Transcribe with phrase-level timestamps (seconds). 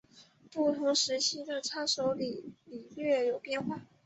[0.51, 2.53] 不同时期的叉手礼
[2.95, 3.85] 略有变化。